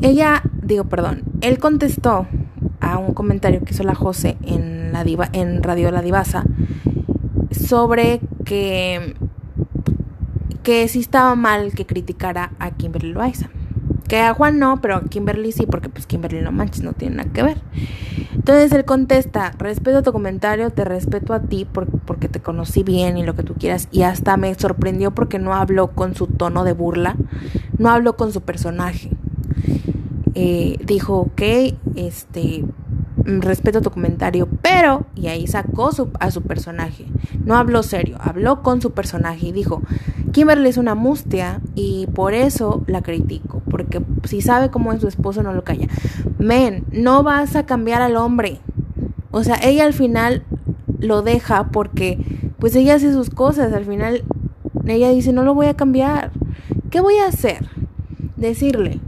Ella, 0.00 0.42
digo, 0.62 0.84
perdón, 0.84 1.22
él 1.40 1.58
contestó 1.58 2.28
a 2.80 2.98
un 2.98 3.14
comentario 3.14 3.62
que 3.64 3.74
hizo 3.74 3.82
la 3.82 3.96
José 3.96 4.36
en, 4.42 4.92
la 4.92 5.02
diva, 5.02 5.28
en 5.32 5.64
Radio 5.64 5.90
La 5.90 6.02
Divasa 6.02 6.44
sobre 7.50 8.20
que, 8.44 9.16
que 10.66 10.88
sí 10.88 10.98
estaba 10.98 11.36
mal 11.36 11.72
que 11.74 11.86
criticara 11.86 12.50
a 12.58 12.72
Kimberly 12.72 13.12
Loaiza. 13.12 13.50
Que 14.08 14.18
a 14.22 14.34
Juan 14.34 14.58
no, 14.58 14.80
pero 14.80 14.96
a 14.96 15.04
Kimberly 15.04 15.52
sí, 15.52 15.64
porque 15.64 15.88
pues 15.88 16.06
Kimberly 16.06 16.40
no 16.40 16.50
manches, 16.50 16.82
no 16.82 16.92
tiene 16.92 17.14
nada 17.18 17.30
que 17.32 17.44
ver. 17.44 17.58
Entonces 18.34 18.72
él 18.72 18.84
contesta, 18.84 19.52
respeto 19.60 20.02
tu 20.02 20.10
comentario, 20.10 20.70
te 20.70 20.84
respeto 20.84 21.34
a 21.34 21.42
ti 21.42 21.68
porque 21.72 22.28
te 22.28 22.40
conocí 22.40 22.82
bien 22.82 23.16
y 23.16 23.22
lo 23.22 23.36
que 23.36 23.44
tú 23.44 23.54
quieras. 23.54 23.86
Y 23.92 24.02
hasta 24.02 24.36
me 24.36 24.52
sorprendió 24.56 25.12
porque 25.12 25.38
no 25.38 25.54
habló 25.54 25.92
con 25.92 26.16
su 26.16 26.26
tono 26.26 26.64
de 26.64 26.72
burla, 26.72 27.14
no 27.78 27.88
habló 27.88 28.16
con 28.16 28.32
su 28.32 28.40
personaje. 28.40 29.10
Eh, 30.34 30.78
dijo, 30.84 31.16
ok, 31.16 31.42
este, 31.94 32.64
mm, 33.24 33.38
respeto 33.40 33.82
tu 33.82 33.92
comentario, 33.92 34.48
pero, 34.62 35.06
y 35.14 35.28
ahí 35.28 35.46
sacó 35.46 35.90
a 36.18 36.30
su 36.32 36.42
personaje, 36.42 37.06
no 37.44 37.54
habló 37.56 37.84
serio, 37.84 38.18
habló 38.20 38.62
con 38.64 38.82
su 38.82 38.90
personaje 38.90 39.46
y 39.46 39.52
dijo, 39.52 39.80
Kimberly 40.32 40.68
es 40.68 40.76
una 40.76 40.94
mustia 40.94 41.60
y 41.74 42.06
por 42.08 42.34
eso 42.34 42.82
la 42.86 43.02
critico, 43.02 43.62
porque 43.70 44.02
si 44.24 44.40
sabe 44.40 44.70
cómo 44.70 44.92
es 44.92 45.00
su 45.00 45.08
esposo 45.08 45.42
no 45.42 45.52
lo 45.52 45.64
calla. 45.64 45.88
Men, 46.38 46.84
no 46.92 47.22
vas 47.22 47.56
a 47.56 47.66
cambiar 47.66 48.02
al 48.02 48.16
hombre. 48.16 48.60
O 49.30 49.44
sea, 49.44 49.56
ella 49.62 49.84
al 49.84 49.92
final 49.92 50.44
lo 50.98 51.22
deja 51.22 51.68
porque 51.68 52.18
pues 52.58 52.74
ella 52.76 52.94
hace 52.94 53.12
sus 53.12 53.30
cosas, 53.30 53.72
al 53.72 53.84
final 53.84 54.24
ella 54.86 55.10
dice, 55.10 55.32
"No 55.32 55.42
lo 55.42 55.54
voy 55.54 55.66
a 55.66 55.74
cambiar." 55.74 56.32
¿Qué 56.90 57.00
voy 57.00 57.16
a 57.16 57.26
hacer? 57.26 57.68
Decirle, 58.36 59.00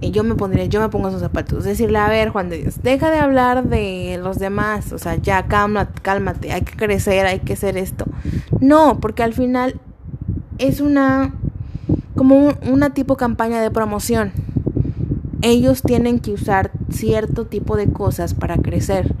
y 0.00 0.10
yo 0.10 0.24
me 0.24 0.34
pondría, 0.34 0.64
yo 0.64 0.80
me 0.80 0.88
pongo 0.88 1.10
sus 1.10 1.20
zapatos, 1.20 1.64
decirle, 1.64 1.98
a 1.98 2.08
ver, 2.08 2.30
Juan 2.30 2.48
de 2.48 2.58
Dios, 2.58 2.82
deja 2.82 3.10
de 3.10 3.18
hablar 3.18 3.64
de 3.64 4.18
los 4.22 4.38
demás, 4.38 4.92
o 4.92 4.98
sea, 4.98 5.16
ya 5.16 5.46
cálmate, 5.46 6.00
cálmate, 6.00 6.52
hay 6.52 6.62
que 6.62 6.76
crecer, 6.76 7.26
hay 7.26 7.40
que 7.40 7.52
hacer 7.52 7.76
esto. 7.76 8.06
No, 8.60 8.98
porque 9.00 9.22
al 9.22 9.34
final 9.34 9.80
es 10.60 10.80
una, 10.80 11.34
como 12.14 12.52
una 12.70 12.94
tipo 12.94 13.16
campaña 13.16 13.60
de 13.60 13.70
promoción. 13.70 14.32
Ellos 15.42 15.82
tienen 15.82 16.20
que 16.20 16.32
usar 16.32 16.70
cierto 16.90 17.46
tipo 17.46 17.76
de 17.76 17.90
cosas 17.90 18.34
para 18.34 18.58
crecer. 18.58 19.14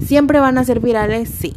¿Siempre 0.00 0.38
van 0.38 0.56
a 0.56 0.64
ser 0.64 0.80
virales? 0.80 1.28
Sí. 1.28 1.56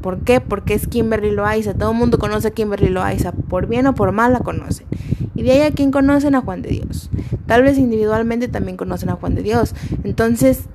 ¿Por 0.00 0.20
qué? 0.20 0.40
Porque 0.40 0.74
es 0.74 0.88
Kimberly 0.88 1.30
Loaiza. 1.30 1.74
Todo 1.74 1.92
el 1.92 1.98
mundo 1.98 2.18
conoce 2.18 2.48
a 2.48 2.50
Kimberly 2.50 2.88
Loaiza. 2.88 3.32
Por 3.32 3.66
bien 3.66 3.86
o 3.86 3.94
por 3.94 4.10
mal 4.12 4.32
la 4.32 4.40
conocen. 4.40 4.86
Y 5.34 5.42
de 5.42 5.52
ahí 5.52 5.60
a 5.60 5.70
quien 5.70 5.90
conocen 5.90 6.34
a 6.34 6.40
Juan 6.40 6.62
de 6.62 6.70
Dios. 6.70 7.10
Tal 7.46 7.62
vez 7.62 7.76
individualmente 7.76 8.48
también 8.48 8.78
conocen 8.78 9.10
a 9.10 9.16
Juan 9.16 9.34
de 9.34 9.42
Dios. 9.42 9.74
Entonces, 10.02 10.66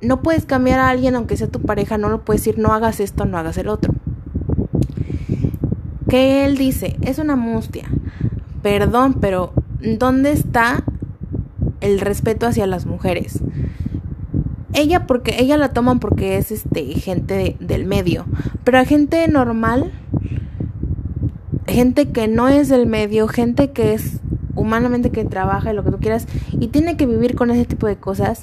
no 0.00 0.22
puedes 0.22 0.46
cambiar 0.46 0.78
a 0.78 0.88
alguien 0.88 1.16
aunque 1.16 1.36
sea 1.36 1.48
tu 1.48 1.60
pareja, 1.60 1.98
no 1.98 2.08
lo 2.08 2.24
puedes 2.24 2.42
decir 2.42 2.58
no 2.58 2.72
hagas 2.72 3.00
esto, 3.00 3.24
no 3.24 3.38
hagas 3.38 3.58
el 3.58 3.68
otro. 3.68 3.92
Que 6.10 6.44
él 6.44 6.58
dice, 6.58 6.96
es 7.02 7.18
una 7.18 7.36
mustia. 7.36 7.84
Perdón, 8.62 9.14
pero 9.20 9.52
¿dónde 9.80 10.32
está 10.32 10.82
el 11.80 12.00
respeto 12.00 12.46
hacia 12.46 12.66
las 12.66 12.84
mujeres? 12.84 13.40
Ella 14.72 15.06
porque 15.06 15.36
ella 15.38 15.56
la 15.56 15.72
toman 15.72 16.00
porque 16.00 16.36
es 16.36 16.50
este 16.50 16.84
gente 16.94 17.56
del 17.60 17.84
medio, 17.86 18.26
pero 18.64 18.78
a 18.78 18.84
gente 18.84 19.26
normal 19.28 19.92
gente 21.68 22.10
que 22.10 22.26
no 22.26 22.48
es 22.48 22.68
del 22.68 22.86
medio, 22.86 23.28
gente 23.28 23.70
que 23.70 23.94
es 23.94 24.18
humanamente 24.56 25.10
que 25.10 25.24
trabaja 25.24 25.72
y 25.72 25.76
lo 25.76 25.84
que 25.84 25.92
tú 25.92 25.98
quieras 25.98 26.26
y 26.52 26.66
tiene 26.68 26.96
que 26.96 27.06
vivir 27.06 27.36
con 27.36 27.52
ese 27.52 27.64
tipo 27.64 27.86
de 27.86 27.96
cosas, 27.96 28.42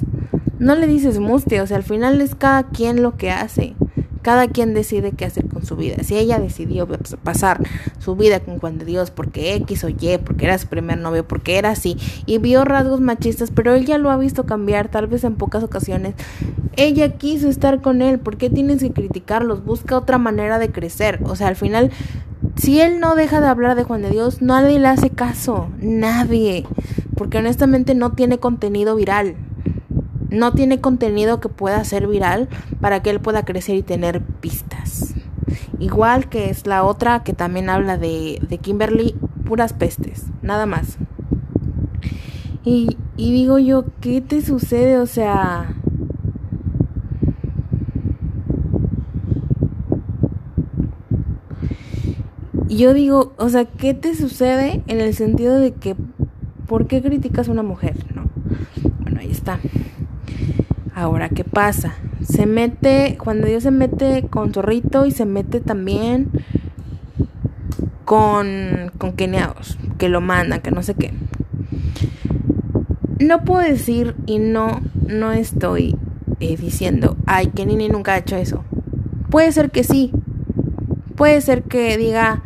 no 0.58 0.76
le 0.76 0.88
dices 0.88 1.20
muste, 1.20 1.60
o 1.60 1.68
sea, 1.68 1.76
al 1.76 1.84
final 1.84 2.22
es 2.22 2.34
cada 2.34 2.64
quien 2.64 3.02
lo 3.04 3.18
que 3.18 3.30
hace. 3.30 3.76
Cada 4.22 4.48
quien 4.48 4.74
decide 4.74 5.12
qué 5.12 5.26
hacer 5.26 5.47
su 5.66 5.76
vida. 5.76 6.04
Si 6.04 6.18
ella 6.18 6.40
decidió 6.40 6.88
pasar 7.24 7.64
su 8.00 8.16
vida 8.16 8.40
con 8.40 8.60
Juan 8.60 8.78
de 8.78 8.86
Dios 8.86 9.12
porque 9.12 9.56
X 9.56 9.84
o 9.84 9.90
Y, 9.90 10.18
porque 10.24 10.46
era 10.46 10.58
su 10.58 10.68
primer 10.68 10.98
novio, 10.98 11.28
porque 11.28 11.58
era 11.58 11.72
así, 11.72 11.98
y 12.26 12.38
vio 12.38 12.66
rasgos 12.66 13.02
machistas, 13.02 13.52
pero 13.52 13.74
él 13.74 13.86
ya 13.86 13.98
lo 13.98 14.12
ha 14.12 14.18
visto 14.18 14.46
cambiar, 14.46 14.90
tal 14.90 15.08
vez 15.08 15.24
en 15.24 15.36
pocas 15.36 15.64
ocasiones. 15.64 16.16
Ella 16.76 17.18
quiso 17.18 17.50
estar 17.50 17.82
con 17.82 18.02
él, 18.02 18.20
¿por 18.20 18.38
qué 18.38 18.50
tienes 18.50 18.82
que 18.82 18.92
criticarlos? 18.92 19.66
Busca 19.66 19.98
otra 19.98 20.18
manera 20.18 20.60
de 20.60 20.72
crecer. 20.72 21.20
O 21.24 21.36
sea, 21.36 21.48
al 21.48 21.56
final 21.56 21.92
si 22.56 22.82
él 22.82 23.00
no 23.00 23.16
deja 23.16 23.40
de 23.42 23.48
hablar 23.48 23.76
de 23.76 23.84
Juan 23.84 24.02
de 24.02 24.10
Dios, 24.10 24.42
nadie 24.42 24.80
le 24.80 24.88
hace 24.88 25.10
caso, 25.10 25.70
nadie, 25.80 26.66
porque 27.16 27.38
honestamente 27.38 27.94
no 27.94 28.14
tiene 28.14 28.40
contenido 28.40 28.96
viral. 28.96 29.36
No 30.30 30.54
tiene 30.54 30.82
contenido 30.82 31.40
que 31.40 31.50
pueda 31.50 31.84
ser 31.86 32.08
viral 32.08 32.50
para 32.82 33.02
que 33.02 33.12
él 33.12 33.22
pueda 33.22 33.46
crecer 33.46 33.76
y 33.76 33.84
tener 33.84 34.22
pistas. 34.22 35.14
Igual 35.80 36.28
que 36.28 36.50
es 36.50 36.66
la 36.66 36.84
otra 36.84 37.24
que 37.24 37.34
también 37.34 37.70
habla 37.70 37.98
de, 37.98 38.40
de 38.48 38.58
Kimberly, 38.58 39.16
puras 39.46 39.74
pestes, 39.74 40.26
nada 40.42 40.66
más. 40.66 40.98
Y, 42.64 42.98
y 43.16 43.32
digo 43.32 43.60
yo, 43.60 43.86
¿qué 44.02 44.22
te 44.22 44.42
sucede? 44.42 44.98
O 44.98 45.06
sea, 45.06 45.76
yo 52.68 52.94
digo, 52.94 53.34
o 53.38 53.50
sea, 53.50 53.66
¿qué 53.66 53.94
te 53.94 54.16
sucede 54.16 54.84
en 54.88 55.00
el 55.00 55.14
sentido 55.14 55.60
de 55.60 55.74
que, 55.74 55.96
¿por 56.68 56.88
qué 56.88 57.02
criticas 57.02 57.48
a 57.48 57.52
una 57.52 57.64
mujer? 57.64 57.96
No. 58.16 58.26
Bueno, 59.02 59.20
ahí 59.22 59.32
está. 59.32 59.60
Ahora, 60.94 61.30
¿qué 61.30 61.44
pasa? 61.44 61.94
Se 62.28 62.46
mete, 62.46 63.18
cuando 63.24 63.48
Dios 63.48 63.64
se 63.64 63.72
mete 63.72 64.24
con 64.30 64.54
Zorrito 64.54 65.06
y 65.06 65.12
se 65.12 65.26
mete 65.26 65.62
también 65.62 66.30
con, 68.04 68.92
con 68.98 69.14
Keneados, 69.14 69.78
que 69.98 70.10
lo 70.10 70.20
mandan, 70.20 70.60
que 70.60 70.72
no 70.72 70.84
sé 70.84 70.94
qué. 70.94 71.14
No 73.20 73.46
puedo 73.46 73.62
decir 73.62 74.14
y 74.26 74.40
no, 74.40 74.82
no 75.08 75.32
estoy 75.32 75.96
eh, 76.42 76.58
diciendo, 76.58 77.16
ay, 77.26 77.48
que 77.48 77.66
Nini 77.66 77.88
nunca 77.88 78.14
ha 78.14 78.18
hecho 78.18 78.36
eso. 78.36 78.66
Puede 79.30 79.52
ser 79.54 79.72
que 79.72 79.86
sí. 79.86 80.12
Puede 81.16 81.40
ser 81.42 81.64
que 81.64 81.98
diga, 81.98 82.44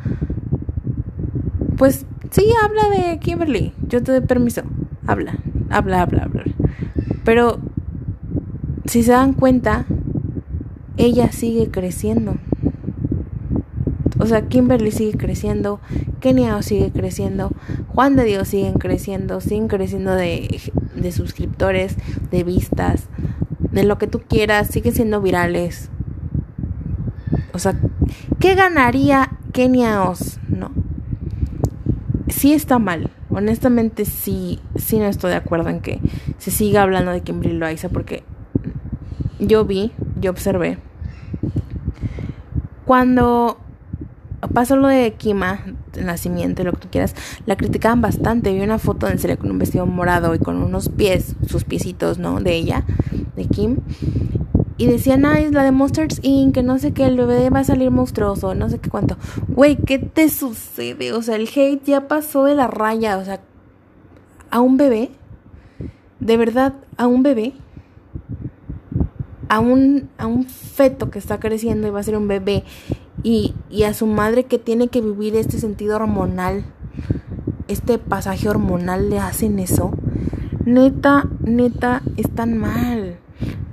pues 1.78 2.06
sí, 2.30 2.46
habla 2.64 2.84
de 2.96 3.20
Kimberly. 3.20 3.74
Yo 3.88 4.04
te 4.04 4.12
doy 4.12 4.22
permiso. 4.22 4.62
Habla, 5.08 5.40
habla, 5.72 6.04
habla, 6.04 6.24
habla. 6.24 6.44
Pero 7.26 7.60
si 8.86 9.04
se 9.04 9.12
dan 9.12 9.34
cuenta, 9.34 9.86
ella 10.98 11.32
sigue 11.32 11.70
creciendo. 11.70 12.36
O 14.20 14.26
sea, 14.26 14.48
Kimberly 14.48 14.92
sigue 14.92 15.18
creciendo, 15.18 15.80
Keniao 16.20 16.62
sigue 16.62 16.92
creciendo, 16.92 17.52
Juan 17.88 18.16
de 18.16 18.24
Dios 18.24 18.50
siguen 18.50 18.74
creciendo, 18.74 19.42
siguen 19.42 19.68
creciendo 19.68 20.14
de, 20.14 20.62
de 20.96 21.12
suscriptores, 21.12 21.96
de 22.30 22.44
vistas, 22.44 23.06
de 23.72 23.84
lo 23.84 23.98
que 23.98 24.08
tú 24.08 24.22
quieras, 24.22 24.68
siguen 24.68 24.94
siendo 24.94 25.22
virales. 25.22 25.90
O 27.54 27.60
sea, 27.60 27.76
¿qué 28.40 28.54
ganaría 28.54 29.32
Keniaos, 29.54 30.40
no? 30.48 30.72
sí 32.42 32.54
está 32.54 32.80
mal. 32.80 33.10
Honestamente 33.30 34.04
sí, 34.04 34.60
sí 34.76 34.98
no 34.98 35.06
estoy 35.06 35.30
de 35.30 35.38
acuerdo 35.38 35.70
en 35.70 35.80
que 35.80 36.00
se 36.40 36.50
siga 36.50 36.82
hablando 36.82 37.12
de 37.12 37.22
Kimberly 37.22 37.58
Loaiza 37.58 37.90
porque 37.90 38.24
yo 39.42 39.66
vi, 39.66 39.92
yo 40.20 40.32
observé. 40.32 40.78
Cuando 42.86 43.58
pasó 44.54 44.76
lo 44.76 44.88
de 44.88 45.14
Kima, 45.14 45.66
el 45.96 46.06
nacimiento, 46.06 46.64
lo 46.64 46.72
que 46.72 46.80
tú 46.80 46.88
quieras, 46.90 47.16
la 47.46 47.58
criticaban 47.58 48.02
bastante. 48.02 48.54
Vi 48.54 48.62
una 48.62 48.80
foto 48.80 49.10
en 49.10 49.20
serie 49.20 49.38
con 49.38 49.52
un 49.52 49.60
vestido 49.60 49.86
morado 49.86 50.34
y 50.34 50.40
con 50.40 50.62
unos 50.62 50.90
pies, 50.90 51.36
sus 51.48 51.64
piecitos, 51.64 52.18
¿no? 52.18 52.40
De 52.40 52.56
ella, 52.56 52.86
de 53.36 53.46
Kim 53.46 53.78
y 54.82 54.88
decían, 54.88 55.28
ah, 55.28 55.40
es 55.40 55.52
la 55.52 55.64
de 55.64 55.72
Monsters 55.72 56.20
Inc., 56.24 56.56
que 56.56 56.64
no 56.64 56.80
sé 56.80 56.92
qué, 56.92 57.06
el 57.06 57.16
bebé 57.16 57.52
va 57.52 57.60
a 57.60 57.64
salir 57.64 57.92
monstruoso, 57.92 58.56
no 58.56 58.68
sé 58.68 58.80
qué 58.80 58.90
cuánto. 58.90 59.16
Güey, 59.48 59.76
¿qué 59.76 60.00
te 60.00 60.28
sucede? 60.28 61.14
O 61.14 61.22
sea, 61.22 61.36
el 61.36 61.48
hate 61.48 61.84
ya 61.86 62.08
pasó 62.08 62.46
de 62.46 62.56
la 62.56 62.66
raya, 62.66 63.20
o 63.20 63.24
sea, 63.24 63.42
a 64.50 64.60
un 64.60 64.78
bebé, 64.78 65.12
de 66.20 66.36
verdad, 66.36 66.74
a 66.98 67.06
un 67.06 67.22
bebé, 67.22 67.54
a 69.52 69.60
un, 69.60 70.10
a 70.18 70.28
un 70.28 70.46
feto 70.46 71.12
que 71.12 71.20
está 71.20 71.42
creciendo 71.42 71.86
y 71.86 71.92
va 71.92 72.00
a 72.00 72.04
ser 72.04 72.16
un 72.16 72.30
bebé, 72.30 72.64
y, 73.22 73.54
y 73.70 73.84
a 73.84 73.94
su 73.94 74.08
madre 74.08 74.46
que 74.46 74.58
tiene 74.60 74.88
que 74.88 75.02
vivir 75.02 75.36
este 75.36 75.60
sentido 75.60 75.98
hormonal, 75.98 76.64
este 77.68 77.98
pasaje 77.98 78.48
hormonal, 78.48 79.10
le 79.10 79.20
hacen 79.20 79.60
eso. 79.60 79.92
Neta, 80.64 81.28
neta, 81.42 82.02
están 82.16 82.58
mal. 82.58 83.18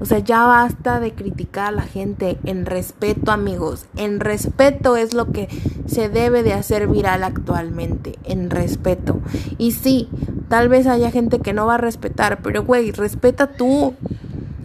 O 0.01 0.05
sea, 0.05 0.19
ya 0.19 0.45
basta 0.47 0.99
de 0.99 1.13
criticar 1.13 1.69
a 1.69 1.77
la 1.77 1.83
gente 1.83 2.39
en 2.45 2.67
respeto, 2.67 3.31
amigos. 3.31 3.87
En 3.97 4.19
respeto 4.19 4.97
es 4.97 5.15
lo 5.15 5.31
que 5.31 5.49
se 5.87 6.09
debe 6.09 6.43
de 6.43 6.55
hacer 6.55 6.89
viral 6.89 7.23
actualmente. 7.23 8.19
En 8.25 8.51
respeto. 8.51 9.21
Y 9.59 9.73
sí, 9.73 10.09
tal 10.49 10.69
vez 10.69 10.89
haya 10.89 11.13
gente 11.13 11.39
que 11.39 11.53
no 11.53 11.67
va 11.67 11.77
a 11.77 11.79
respetar, 11.79 12.41
pero 12.43 12.65
güey, 12.65 12.91
respeta 12.91 13.53
tú. 13.53 13.95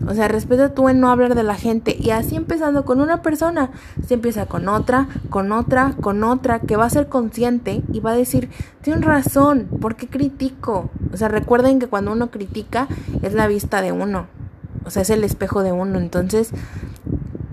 O 0.08 0.14
sea, 0.14 0.28
respeta 0.28 0.74
tú 0.74 0.90
en 0.90 1.00
no 1.00 1.10
hablar 1.10 1.36
de 1.36 1.44
la 1.44 1.56
gente. 1.56 1.96
Y 2.00 2.10
así 2.12 2.36
empezando 2.36 2.86
con 2.86 3.02
una 3.02 3.22
persona, 3.22 3.72
se 4.06 4.16
empieza 4.16 4.46
con 4.46 4.68
otra, 4.68 5.08
con 5.30 5.52
otra, 5.52 5.96
con 6.02 6.24
otra, 6.24 6.60
que 6.60 6.76
va 6.76 6.86
a 6.86 6.90
ser 6.90 7.08
consciente 7.08 7.82
y 7.92 8.00
va 8.00 8.12
a 8.12 8.16
decir, 8.16 8.50
tienen 8.82 9.04
razón, 9.04 9.68
¿por 9.80 9.96
qué 9.96 10.08
critico? 10.08 10.90
O 11.14 11.18
sea, 11.18 11.28
recuerden 11.28 11.80
que 11.80 11.88
cuando 11.88 12.12
uno 12.12 12.32
critica 12.32 12.88
es 13.22 13.34
la 13.34 13.48
vista 13.48 13.82
de 13.82 13.92
uno 13.92 14.28
o 14.86 14.90
sea, 14.90 15.02
es 15.02 15.10
el 15.10 15.24
espejo 15.24 15.64
de 15.64 15.72
uno. 15.72 16.00
Entonces, 16.00 16.52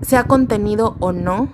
sea 0.01 0.25
contenido 0.25 0.95
o 0.99 1.11
no, 1.11 1.49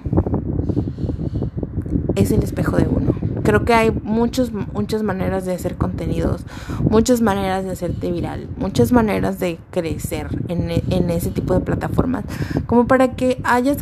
es 2.15 2.31
el 2.31 2.43
espejo 2.43 2.77
de 2.77 2.87
uno. 2.87 3.16
Creo 3.47 3.63
que 3.63 3.73
hay 3.73 3.91
muchos, 3.91 4.51
muchas 4.51 5.03
maneras 5.03 5.45
de 5.45 5.53
hacer 5.53 5.77
contenidos, 5.77 6.45
muchas 6.81 7.21
maneras 7.21 7.63
de 7.63 7.71
hacerte 7.71 8.11
viral, 8.11 8.49
muchas 8.57 8.91
maneras 8.91 9.39
de 9.39 9.57
crecer 9.71 10.27
en, 10.49 10.69
en 10.69 11.09
ese 11.09 11.31
tipo 11.31 11.53
de 11.53 11.61
plataformas, 11.61 12.25
como 12.65 12.87
para 12.87 13.15
que 13.15 13.39
hayas, 13.45 13.77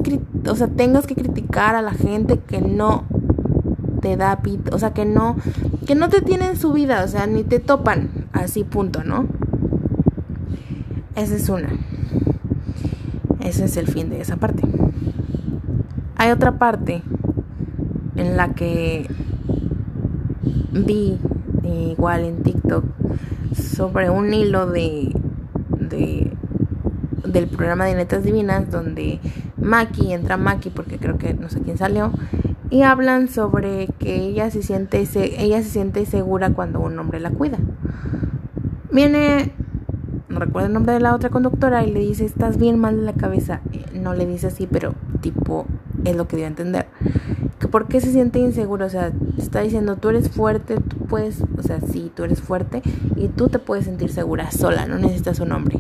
o 0.48 0.56
sea, 0.56 0.68
tengas 0.68 1.08
que 1.08 1.16
criticar 1.16 1.74
a 1.74 1.82
la 1.82 1.94
gente 1.94 2.38
que 2.38 2.62
no 2.62 3.06
te 4.02 4.16
da 4.18 4.44
pit, 4.44 4.72
o 4.72 4.78
sea, 4.78 4.94
que 4.94 5.04
no, 5.04 5.36
que 5.88 5.96
no 5.96 6.10
te 6.10 6.22
tienen 6.22 6.58
su 6.58 6.72
vida, 6.72 7.04
o 7.04 7.08
sea, 7.08 7.26
ni 7.26 7.44
te 7.44 7.58
topan, 7.58 8.28
así 8.34 8.64
punto, 8.64 9.04
¿no? 9.04 9.26
Esa 11.16 11.34
es 11.34 11.50
una. 11.50 11.70
Ese 13.40 13.66
es 13.66 13.78
el 13.78 13.88
fin 13.88 14.12
de 14.12 14.22
esa 14.22 14.36
parte. 14.36 14.62
Hay 16.18 16.30
otra 16.30 16.60
parte 16.60 17.02
en 18.16 18.38
la 18.38 18.54
que 18.54 19.10
vi 20.72 21.18
igual 21.64 22.26
en 22.26 22.44
TikTok 22.44 22.84
sobre 23.54 24.10
un 24.10 24.34
hilo 24.34 24.68
de, 24.68 25.16
de 25.80 26.32
del 27.26 27.48
programa 27.48 27.86
de 27.86 27.96
Netas 27.96 28.24
Divinas 28.24 28.70
donde 28.72 29.20
Maki 29.58 30.14
entra 30.14 30.38
Maki 30.38 30.70
porque 30.70 30.98
creo 30.98 31.18
que 31.18 31.34
no 31.34 31.50
sé 31.50 31.62
quién 31.62 31.78
salió 31.78 32.12
y 32.70 32.84
hablan 32.84 33.28
sobre 33.28 33.88
que 34.00 34.16
ella 34.16 34.50
se 34.52 34.62
siente 34.62 35.08
ella 35.38 35.62
se 35.62 35.70
siente 35.70 36.06
segura 36.06 36.52
cuando 36.52 36.80
un 36.80 36.98
hombre 37.00 37.20
la 37.20 37.32
cuida. 37.32 37.58
Viene 38.92 39.54
no 40.30 40.40
recuerdo 40.40 40.68
el 40.68 40.74
nombre 40.74 40.94
de 40.94 41.00
la 41.00 41.16
otra 41.16 41.30
conductora 41.30 41.86
y 41.86 41.92
le 41.92 42.02
dice, 42.02 42.26
"Estás 42.26 42.58
bien 42.58 42.78
mal 42.78 42.98
de 42.98 43.04
la 43.04 43.14
cabeza." 43.14 43.62
Eh, 43.72 43.86
no 43.94 44.14
le 44.14 44.26
dice 44.26 44.48
así, 44.48 44.68
pero 44.70 44.94
tipo 45.22 45.66
es 46.04 46.16
lo 46.16 46.28
que 46.28 46.36
dio 46.36 46.46
a 46.46 46.50
entender. 46.50 46.88
Por 47.72 47.88
qué 47.88 48.02
se 48.02 48.12
siente 48.12 48.40
inseguro, 48.40 48.86
o 48.86 48.90
sea, 48.90 49.12
está 49.38 49.62
diciendo, 49.62 49.96
"Tú 49.98 50.10
eres 50.10 50.30
fuerte, 50.30 50.78
tú 50.78 50.98
puedes, 50.98 51.42
o 51.58 51.64
sea, 51.64 51.82
sí, 51.82 52.12
tú 52.16 52.24
eres 52.24 52.42
fuerte 52.42 52.82
y 53.16 53.28
tú 53.28 53.50
te 53.50 53.60
puedes 53.60 53.86
sentir 53.86 54.12
segura 54.12 54.52
sola, 54.52 54.86
no 54.86 54.98
necesitas 54.98 55.40
un 55.40 55.52
hombre." 55.52 55.80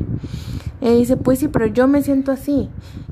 Y 0.81 0.89
dice, 0.97 1.17
"Pues 1.17 1.39
sí, 1.39 1.47
pero 1.47 1.65
yo 1.67 1.87
me 1.87 2.01
siento 2.01 2.31
así." 2.31 2.69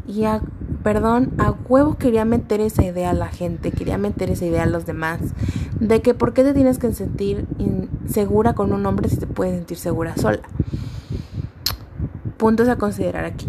Y 0.07 0.25
a 0.25 0.41
perdón, 0.83 1.31
a 1.37 1.51
huevo 1.51 1.97
quería 1.97 2.25
meter 2.25 2.59
esa 2.59 2.83
idea 2.83 3.11
a 3.11 3.13
la 3.13 3.29
gente, 3.29 3.71
quería 3.71 3.97
meter 3.97 4.29
esa 4.29 4.45
idea 4.45 4.63
a 4.63 4.67
los 4.67 4.85
demás, 4.85 5.19
de 5.79 6.01
que 6.01 6.13
por 6.13 6.33
qué 6.33 6.43
te 6.43 6.53
tienes 6.53 6.77
que 6.77 6.91
sentir 6.93 7.47
insegura 7.57 8.53
con 8.53 8.73
un 8.73 8.85
hombre 8.85 9.09
si 9.09 9.17
te 9.17 9.25
puedes 9.25 9.55
sentir 9.55 9.77
segura 9.77 10.15
sola. 10.17 10.41
Puntos 12.37 12.67
a 12.67 12.75
considerar 12.75 13.23
aquí. 13.23 13.47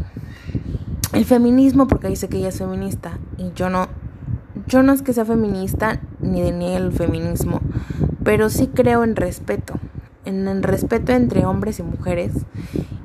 El 1.12 1.24
feminismo, 1.24 1.88
porque 1.88 2.08
dice 2.08 2.28
que 2.28 2.38
ella 2.38 2.48
es 2.48 2.58
feminista, 2.58 3.18
y 3.36 3.52
yo 3.54 3.68
no, 3.68 3.88
yo 4.66 4.82
no 4.82 4.92
es 4.92 5.02
que 5.02 5.12
sea 5.12 5.24
feminista 5.24 6.00
ni 6.20 6.40
de 6.40 6.52
ni 6.52 6.74
el 6.74 6.92
feminismo, 6.92 7.60
pero 8.22 8.48
sí 8.50 8.68
creo 8.68 9.04
en 9.04 9.16
respeto, 9.16 9.74
en 10.24 10.48
el 10.48 10.62
respeto 10.62 11.12
entre 11.12 11.44
hombres 11.44 11.78
y 11.78 11.82
mujeres 11.82 12.32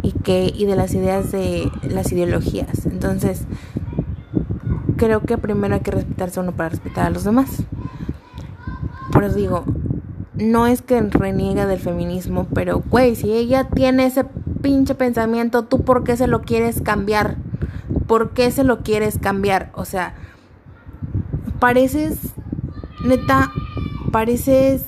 y 0.02 0.14
que 0.14 0.52
y 0.54 0.66
de 0.66 0.76
las 0.76 0.94
ideas 0.94 1.32
de 1.32 1.72
las 1.90 2.12
ideologías. 2.12 2.86
Entonces, 2.86 3.46
creo 4.98 5.22
que 5.22 5.38
primero 5.38 5.76
hay 5.76 5.82
que 5.82 5.92
respetarse 5.92 6.40
uno 6.40 6.54
para 6.54 6.70
respetar 6.70 7.08
a 7.08 7.10
los 7.10 7.24
demás. 7.24 7.64
Por 9.12 9.24
eso 9.24 9.36
digo, 9.36 9.66
no 10.36 10.68
es 10.68 10.82
que 10.82 11.02
reniega 11.02 11.66
del 11.66 11.80
feminismo, 11.80 12.48
pero 12.54 12.84
güey, 12.90 13.16
si 13.16 13.34
ella 13.34 13.66
tiene 13.66 14.06
ese 14.06 14.26
pinche 14.62 14.96
pensamiento, 14.96 15.66
¿tú 15.66 15.84
por 15.84 16.04
qué 16.04 16.16
se 16.16 16.28
lo 16.28 16.42
quieres 16.42 16.82
cambiar? 16.82 17.38
¿Por 18.08 18.32
qué 18.32 18.52
se 18.52 18.64
lo 18.64 18.80
quieres 18.80 19.20
cambiar? 19.20 19.72
O 19.74 19.86
sea, 19.86 20.16
pareces, 21.60 22.18
neta, 23.06 23.52
pareces 24.12 24.84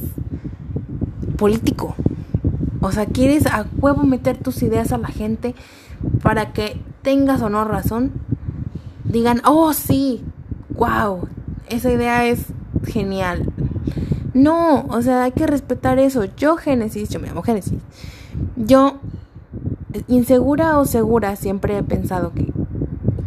político. 1.38 1.96
O 2.82 2.92
sea, 2.92 3.06
quieres 3.06 3.46
a 3.46 3.68
huevo 3.78 4.04
meter 4.04 4.38
tus 4.38 4.64
ideas 4.64 4.92
a 4.92 4.98
la 4.98 5.10
gente 5.10 5.56
para 6.24 6.54
que 6.54 6.82
tengas 7.02 7.42
o 7.42 7.50
no 7.50 7.64
razón 7.66 8.12
digan, 9.04 9.42
oh 9.46 9.74
sí, 9.74 10.24
wow, 10.70 11.28
esa 11.70 11.92
idea 11.92 12.26
es 12.26 12.46
genial. 12.86 13.52
No, 14.34 14.86
o 14.88 15.02
sea, 15.02 15.24
hay 15.24 15.32
que 15.32 15.46
respetar 15.46 16.00
eso. 16.00 16.24
Yo, 16.38 16.56
Génesis, 16.56 17.10
yo 17.10 17.20
me 17.20 17.28
llamo 17.28 17.44
Génesis. 17.44 17.80
Yo, 18.56 19.00
insegura 20.08 20.80
o 20.80 20.86
segura, 20.86 21.36
siempre 21.36 21.78
he 21.78 21.84
pensado 21.84 22.32
que, 22.34 22.52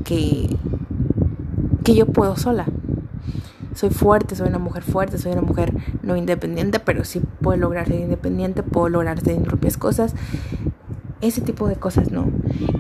que, 0.05 0.57
que 1.85 1.95
yo 1.95 2.07
puedo 2.07 2.37
sola. 2.37 2.67
Soy 3.75 3.91
fuerte, 3.91 4.37
soy 4.37 4.49
una 4.49 4.59
mujer 4.59 4.83
fuerte, 4.83 5.19
soy 5.19 5.33
una 5.33 5.43
mujer 5.43 5.73
no 6.03 6.17
independiente, 6.17 6.81
pero 6.81 7.05
sí 7.05 7.21
puedo 7.41 7.59
lograr 7.59 7.87
ser 7.87 8.01
independiente, 8.01 8.63
puedo 8.63 8.89
lograr 8.89 9.19
hacer 9.19 9.37
mis 9.37 9.47
propias 9.47 9.77
cosas 9.77 10.15
ese 11.21 11.41
tipo 11.41 11.69
de 11.69 11.77
cosas 11.77 12.11
no. 12.11 12.31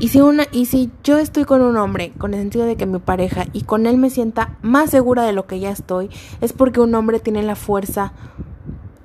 Y 0.00 0.08
si 0.08 0.20
una 0.20 0.44
y 0.52 0.66
si 0.66 0.90
yo 1.02 1.18
estoy 1.18 1.44
con 1.44 1.62
un 1.62 1.76
hombre 1.76 2.12
con 2.18 2.34
el 2.34 2.40
sentido 2.40 2.66
de 2.66 2.76
que 2.76 2.86
mi 2.86 2.98
pareja 2.98 3.46
y 3.52 3.62
con 3.62 3.86
él 3.86 3.96
me 3.96 4.10
sienta 4.10 4.56
más 4.62 4.90
segura 4.90 5.22
de 5.22 5.32
lo 5.32 5.46
que 5.46 5.60
ya 5.60 5.70
estoy, 5.70 6.10
es 6.40 6.52
porque 6.52 6.80
un 6.80 6.94
hombre 6.94 7.20
tiene 7.20 7.42
la 7.42 7.56
fuerza 7.56 8.12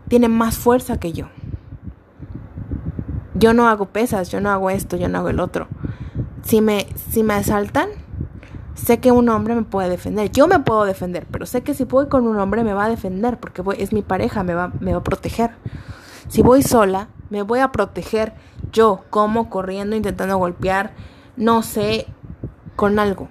tiene 0.07 0.27
más 0.27 0.57
fuerza 0.57 0.99
que 0.99 1.13
yo. 1.13 1.27
Yo 3.35 3.53
no 3.53 3.69
hago 3.69 3.85
pesas, 3.85 4.29
yo 4.29 4.41
no 4.41 4.49
hago 4.49 4.69
esto, 4.69 4.97
yo 4.97 5.07
no 5.07 5.19
hago 5.19 5.29
el 5.29 5.39
otro. 5.39 5.67
Si 6.43 6.61
me 6.61 6.87
si 7.11 7.23
me 7.23 7.35
asaltan, 7.35 7.89
sé 8.79 8.99
que 8.99 9.11
un 9.11 9.29
hombre 9.29 9.55
me 9.55 9.63
puede 9.63 9.89
defender. 9.89 10.31
Yo 10.31 10.47
me 10.47 10.59
puedo 10.59 10.85
defender, 10.85 11.27
pero 11.29 11.45
sé 11.45 11.61
que 11.61 11.73
si 11.73 11.83
voy 11.83 12.07
con 12.07 12.27
un 12.27 12.39
hombre 12.39 12.63
me 12.63 12.73
va 12.73 12.85
a 12.85 12.89
defender 12.89 13.39
porque 13.39 13.63
es 13.77 13.93
mi 13.93 14.01
pareja, 14.01 14.43
me 14.43 14.53
va 14.53 14.71
me 14.79 14.91
va 14.91 14.99
a 14.99 15.03
proteger. 15.03 15.51
Si 16.27 16.41
voy 16.41 16.63
sola, 16.63 17.07
me 17.29 17.41
voy 17.41 17.59
a 17.59 17.71
proteger 17.71 18.33
yo, 18.71 19.01
como 19.09 19.49
corriendo, 19.49 19.95
intentando 19.95 20.37
golpear, 20.37 20.91
no 21.37 21.63
sé, 21.63 22.07
con 22.75 22.99
algo. 22.99 23.27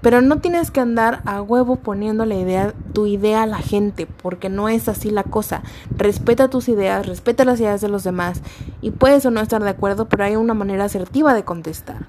Pero 0.00 0.20
no 0.20 0.38
tienes 0.38 0.72
que 0.72 0.80
andar 0.80 1.22
a 1.26 1.40
huevo 1.42 1.76
poniendo 1.76 2.26
la 2.26 2.34
idea, 2.34 2.74
tu 2.92 3.06
idea 3.06 3.44
a 3.44 3.46
la 3.46 3.58
gente, 3.58 4.06
porque 4.06 4.48
no 4.48 4.68
es 4.68 4.88
así 4.88 5.10
la 5.10 5.22
cosa. 5.22 5.62
Respeta 5.96 6.48
tus 6.48 6.68
ideas, 6.68 7.06
respeta 7.06 7.44
las 7.44 7.60
ideas 7.60 7.80
de 7.80 7.88
los 7.88 8.02
demás 8.02 8.40
y 8.80 8.90
puedes 8.90 9.24
o 9.26 9.30
no 9.30 9.40
estar 9.40 9.62
de 9.62 9.70
acuerdo, 9.70 10.08
pero 10.08 10.24
hay 10.24 10.34
una 10.34 10.54
manera 10.54 10.84
asertiva 10.84 11.34
de 11.34 11.44
contestar. 11.44 12.06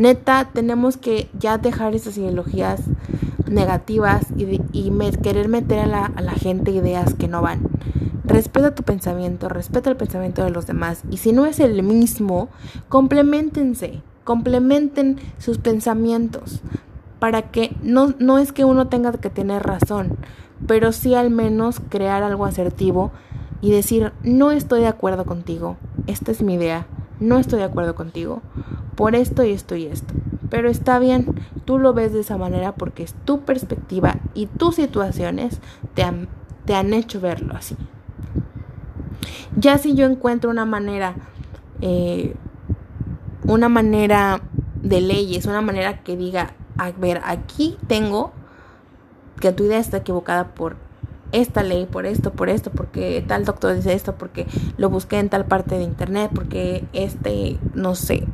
Neta, 0.00 0.48
tenemos 0.50 0.96
que 0.96 1.28
ya 1.38 1.58
dejar 1.58 1.94
esas 1.94 2.16
ideologías 2.16 2.80
negativas 3.46 4.28
y, 4.34 4.58
querer 5.22 5.48
meter 5.48 5.80
a 5.80 5.86
la, 5.86 6.06
a 6.06 6.22
la 6.22 6.32
gente 6.32 6.70
ideas 6.70 7.12
que 7.12 7.28
no 7.28 7.42
van. 7.42 7.68
Respeta 8.24 8.74
tu 8.74 8.82
pensamiento, 8.82 9.50
respeta 9.50 9.90
el 9.90 9.98
pensamiento 9.98 10.42
de 10.42 10.48
los 10.48 10.66
demás 10.66 11.02
y 11.10 11.18
si 11.18 11.32
no 11.32 11.44
es 11.44 11.60
el 11.60 11.82
mismo, 11.82 12.48
complementense, 12.88 14.00
complementen 14.24 15.18
sus 15.36 15.58
pensamientos 15.58 16.62
para 17.18 17.50
que 17.50 17.76
no, 17.82 18.14
no 18.18 18.38
es 18.38 18.52
que 18.52 18.64
uno 18.64 18.88
tenga 18.88 19.12
que 19.12 19.28
tener 19.28 19.64
razón, 19.64 20.16
pero 20.66 20.92
sí 20.92 21.14
al 21.14 21.28
menos 21.28 21.78
crear 21.90 22.22
algo 22.22 22.46
asertivo 22.46 23.12
y 23.60 23.70
decir, 23.70 24.14
no 24.22 24.50
estoy 24.50 24.80
de 24.80 24.86
acuerdo 24.86 25.26
contigo, 25.26 25.76
esta 26.06 26.32
es 26.32 26.40
mi 26.40 26.54
idea, 26.54 26.86
no 27.20 27.38
estoy 27.38 27.60
de 27.60 27.66
acuerdo 27.66 27.94
contigo, 27.94 28.42
por 28.96 29.14
esto 29.14 29.44
y 29.44 29.52
esto 29.52 29.76
y 29.76 29.86
esto. 29.86 30.14
Pero 30.48 30.68
está 30.68 30.98
bien, 30.98 31.26
tú 31.64 31.78
lo 31.78 31.94
ves 31.94 32.12
de 32.12 32.20
esa 32.20 32.36
manera 32.36 32.74
porque 32.74 33.02
es 33.02 33.14
tu 33.24 33.42
perspectiva 33.42 34.16
y 34.34 34.46
tus 34.46 34.76
situaciones 34.76 35.60
te 35.94 36.02
han, 36.02 36.28
te 36.64 36.74
han 36.74 36.92
hecho 36.92 37.20
verlo 37.20 37.54
así. 37.54 37.76
Ya 39.56 39.78
si 39.78 39.94
yo 39.94 40.06
encuentro 40.06 40.50
una 40.50 40.64
manera, 40.64 41.14
eh, 41.80 42.34
una 43.44 43.68
manera 43.68 44.40
de 44.82 45.00
leyes, 45.00 45.46
una 45.46 45.60
manera 45.60 46.02
que 46.02 46.16
diga, 46.16 46.54
a 46.78 46.90
ver, 46.92 47.20
aquí 47.24 47.76
tengo 47.86 48.32
que 49.40 49.52
tu 49.52 49.64
idea 49.64 49.78
está 49.78 49.98
equivocada 49.98 50.54
por 50.54 50.76
esta 51.32 51.62
ley, 51.62 51.86
por 51.86 52.06
esto, 52.06 52.32
por 52.32 52.48
esto, 52.48 52.70
porque 52.70 53.24
tal 53.26 53.44
doctor 53.44 53.74
dice 53.74 53.92
esto, 53.92 54.16
porque 54.16 54.46
lo 54.76 54.90
busqué 54.90 55.18
en 55.18 55.28
tal 55.28 55.44
parte 55.44 55.76
de 55.76 55.84
internet, 55.84 56.30
porque 56.34 56.84
este, 56.92 57.58
no 57.74 57.94
sé, 57.94 58.26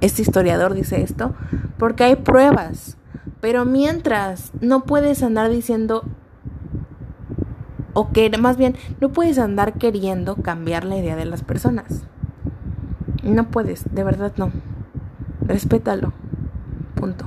este 0.00 0.22
historiador 0.22 0.74
dice 0.74 1.02
esto, 1.02 1.34
porque 1.78 2.04
hay 2.04 2.16
pruebas. 2.16 2.96
Pero 3.40 3.64
mientras 3.64 4.52
no 4.60 4.84
puedes 4.84 5.22
andar 5.22 5.50
diciendo 5.50 6.04
o 7.94 8.10
que 8.10 8.30
más 8.38 8.56
bien 8.56 8.74
no 9.00 9.10
puedes 9.10 9.38
andar 9.38 9.74
queriendo 9.74 10.36
cambiar 10.36 10.84
la 10.84 10.96
idea 10.96 11.16
de 11.16 11.24
las 11.24 11.42
personas. 11.42 12.02
No 13.22 13.50
puedes, 13.50 13.84
de 13.94 14.04
verdad 14.04 14.32
no. 14.36 14.50
Respétalo. 15.46 16.12
Punto. 16.94 17.26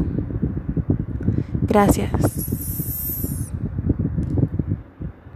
Gracias. 1.68 2.57